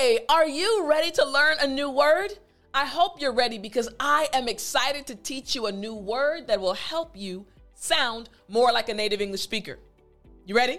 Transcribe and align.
Hey, 0.00 0.20
are 0.28 0.46
you 0.46 0.86
ready 0.86 1.10
to 1.10 1.24
learn 1.24 1.56
a 1.60 1.66
new 1.66 1.90
word? 1.90 2.30
I 2.72 2.86
hope 2.86 3.20
you're 3.20 3.32
ready 3.32 3.58
because 3.58 3.88
I 3.98 4.28
am 4.32 4.46
excited 4.46 5.08
to 5.08 5.16
teach 5.16 5.56
you 5.56 5.66
a 5.66 5.72
new 5.72 5.92
word 5.92 6.46
that 6.46 6.60
will 6.60 6.74
help 6.74 7.16
you 7.16 7.44
sound 7.74 8.28
more 8.46 8.70
like 8.70 8.88
a 8.88 8.94
native 8.94 9.20
English 9.20 9.40
speaker. 9.40 9.80
You 10.46 10.54
ready? 10.54 10.78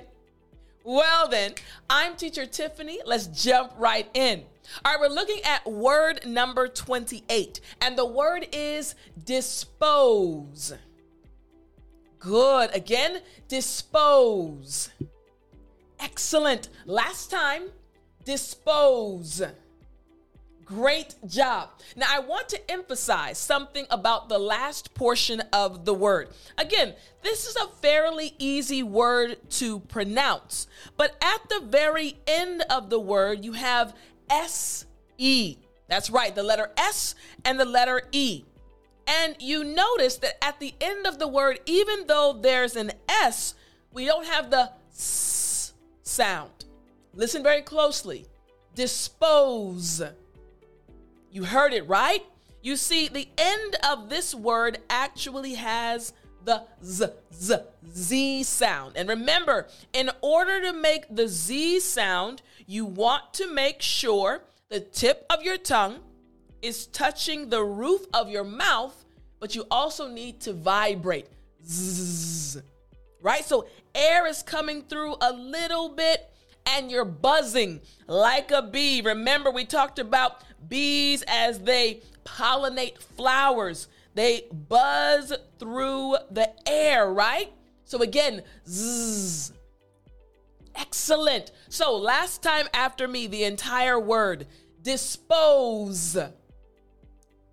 Well, 0.85 1.27
then, 1.27 1.55
I'm 1.89 2.15
teacher 2.15 2.45
Tiffany. 2.45 3.01
Let's 3.05 3.27
jump 3.27 3.73
right 3.77 4.09
in. 4.13 4.45
All 4.85 4.93
right, 4.93 5.01
we're 5.01 5.13
looking 5.13 5.43
at 5.43 5.69
word 5.69 6.25
number 6.25 6.69
28, 6.69 7.59
and 7.81 7.97
the 7.97 8.05
word 8.05 8.47
is 8.53 8.95
dispose. 9.25 10.73
Good. 12.19 12.73
Again, 12.73 13.19
dispose. 13.49 14.91
Excellent. 15.99 16.69
Last 16.85 17.29
time, 17.29 17.63
dispose. 18.29 19.41
Great 20.63 21.15
job. 21.25 21.69
Now, 21.95 22.05
I 22.11 22.19
want 22.19 22.47
to 22.49 22.71
emphasize 22.71 23.39
something 23.39 23.87
about 23.89 24.29
the 24.29 24.37
last 24.37 24.93
portion 24.93 25.41
of 25.51 25.83
the 25.83 25.95
word. 25.95 26.29
Again, 26.55 26.93
this 27.23 27.47
is 27.47 27.55
a 27.55 27.67
fairly 27.81 28.35
easy 28.37 28.83
word 28.83 29.37
to 29.53 29.79
pronounce, 29.79 30.67
but 30.95 31.15
at 31.23 31.49
the 31.49 31.65
very 31.65 32.19
end 32.27 32.61
of 32.69 32.91
the 32.91 32.99
word, 32.99 33.43
you 33.43 33.53
have 33.53 33.95
S 34.29 34.85
E. 35.17 35.57
That's 35.87 36.11
right, 36.11 36.35
the 36.35 36.43
letter 36.43 36.69
S 36.77 37.15
and 37.43 37.59
the 37.59 37.65
letter 37.65 38.03
E. 38.11 38.43
And 39.07 39.37
you 39.39 39.63
notice 39.63 40.17
that 40.17 40.43
at 40.43 40.59
the 40.59 40.75
end 40.79 41.07
of 41.07 41.17
the 41.17 41.27
word, 41.27 41.61
even 41.65 42.05
though 42.05 42.37
there's 42.39 42.75
an 42.75 42.91
S, 43.09 43.55
we 43.91 44.05
don't 44.05 44.27
have 44.27 44.51
the 44.51 44.71
S 44.91 45.73
sound. 46.03 46.51
Listen 47.13 47.43
very 47.43 47.61
closely. 47.61 48.25
Dispose. 48.75 50.01
You 51.31 51.43
heard 51.43 51.73
it 51.73 51.87
right? 51.87 52.23
You 52.61 52.75
see, 52.75 53.07
the 53.07 53.27
end 53.37 53.75
of 53.89 54.09
this 54.09 54.35
word 54.35 54.79
actually 54.89 55.53
has 55.55 56.13
the 56.43 56.63
z, 56.83 57.05
z, 57.33 57.55
z 57.93 58.43
sound. 58.43 58.95
And 58.95 59.09
remember, 59.09 59.67
in 59.93 60.09
order 60.21 60.61
to 60.61 60.73
make 60.73 61.05
the 61.13 61.27
z 61.27 61.79
sound, 61.79 62.41
you 62.65 62.85
want 62.85 63.33
to 63.35 63.51
make 63.53 63.81
sure 63.81 64.41
the 64.69 64.79
tip 64.79 65.25
of 65.29 65.43
your 65.43 65.57
tongue 65.57 65.99
is 66.61 66.87
touching 66.87 67.49
the 67.49 67.63
roof 67.63 68.05
of 68.13 68.29
your 68.29 68.43
mouth, 68.43 69.05
but 69.39 69.55
you 69.55 69.65
also 69.71 70.07
need 70.07 70.39
to 70.41 70.53
vibrate. 70.53 71.27
Right? 73.21 73.43
So 73.45 73.67
air 73.95 74.27
is 74.27 74.43
coming 74.43 74.83
through 74.83 75.15
a 75.21 75.33
little 75.33 75.89
bit 75.89 76.29
and 76.75 76.91
you're 76.91 77.05
buzzing 77.05 77.81
like 78.07 78.51
a 78.51 78.61
bee. 78.61 79.01
Remember, 79.01 79.51
we 79.51 79.65
talked 79.65 79.99
about 79.99 80.43
bees 80.67 81.23
as 81.27 81.59
they 81.59 82.01
pollinate 82.25 83.01
flowers, 83.01 83.87
they 84.15 84.45
buzz 84.51 85.33
through 85.57 86.15
the 86.31 86.49
air, 86.67 87.11
right? 87.11 87.51
So 87.85 88.01
again, 88.01 88.43
zzz. 88.67 89.53
Excellent. 90.75 91.51
So 91.69 91.95
last 91.95 92.43
time 92.43 92.67
after 92.73 93.07
me, 93.07 93.27
the 93.27 93.43
entire 93.43 93.99
word 93.99 94.47
dispose. 94.81 96.17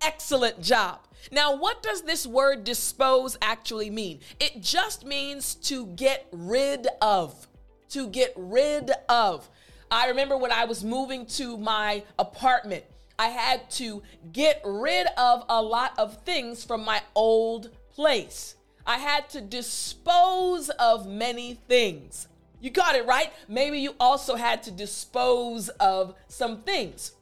Excellent 0.01 0.61
job. 0.61 0.99
Now, 1.31 1.55
what 1.55 1.83
does 1.83 2.03
this 2.03 2.25
word 2.25 2.63
dispose 2.63 3.37
actually 3.41 3.89
mean? 3.89 4.19
It 4.39 4.61
just 4.61 5.05
means 5.05 5.55
to 5.55 5.87
get 5.87 6.27
rid 6.31 6.87
of 7.01 7.47
to 7.89 8.07
get 8.07 8.33
rid 8.35 8.91
of. 9.09 9.49
I 9.89 10.07
remember 10.07 10.37
when 10.37 10.51
I 10.51 10.65
was 10.65 10.83
moving 10.83 11.25
to 11.27 11.57
my 11.57 12.03
apartment, 12.19 12.83
I 13.19 13.27
had 13.27 13.69
to 13.71 14.03
get 14.31 14.61
rid 14.63 15.07
of 15.17 15.43
a 15.49 15.61
lot 15.61 15.93
of 15.97 16.21
things 16.23 16.63
from 16.63 16.83
my 16.83 17.01
old 17.15 17.71
place. 17.91 18.55
I 18.85 18.97
had 18.97 19.29
to 19.31 19.41
dispose 19.41 20.69
of 20.69 21.07
many 21.07 21.55
things. 21.67 22.27
You 22.59 22.69
got 22.69 22.95
it 22.95 23.05
right? 23.05 23.31
Maybe 23.47 23.79
you 23.79 23.95
also 23.99 24.35
had 24.35 24.63
to 24.63 24.71
dispose 24.71 25.69
of 25.69 26.15
some 26.27 26.61
things. 26.61 27.13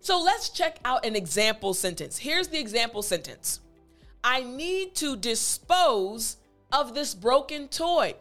So 0.00 0.20
let's 0.20 0.50
check 0.50 0.78
out 0.84 1.06
an 1.06 1.16
example 1.16 1.72
sentence. 1.72 2.18
Here's 2.18 2.48
the 2.48 2.58
example 2.58 3.02
sentence 3.02 3.60
I 4.22 4.42
need 4.42 4.94
to 4.96 5.16
dispose 5.16 6.36
of 6.72 6.94
this 6.94 7.14
broken 7.14 7.68
toy. 7.68 8.14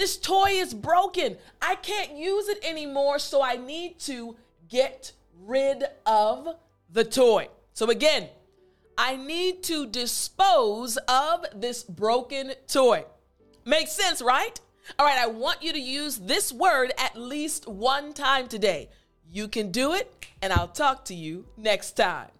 This 0.00 0.16
toy 0.16 0.52
is 0.52 0.72
broken. 0.72 1.36
I 1.60 1.74
can't 1.74 2.16
use 2.16 2.48
it 2.48 2.64
anymore, 2.64 3.18
so 3.18 3.42
I 3.42 3.56
need 3.56 3.98
to 3.98 4.34
get 4.70 5.12
rid 5.44 5.84
of 6.06 6.56
the 6.90 7.04
toy. 7.04 7.48
So 7.74 7.90
again, 7.90 8.30
I 8.96 9.16
need 9.16 9.62
to 9.64 9.86
dispose 9.86 10.96
of 11.06 11.44
this 11.54 11.82
broken 11.82 12.54
toy. 12.66 13.04
Makes 13.66 13.92
sense, 13.92 14.22
right? 14.22 14.58
All 14.98 15.04
right, 15.04 15.18
I 15.18 15.26
want 15.26 15.62
you 15.62 15.70
to 15.74 15.78
use 15.78 16.16
this 16.16 16.50
word 16.50 16.92
at 16.96 17.14
least 17.14 17.68
one 17.68 18.14
time 18.14 18.48
today. 18.48 18.88
You 19.30 19.48
can 19.48 19.70
do 19.70 19.92
it, 19.92 20.10
and 20.40 20.50
I'll 20.50 20.68
talk 20.68 21.04
to 21.06 21.14
you 21.14 21.44
next 21.58 21.92
time. 21.92 22.30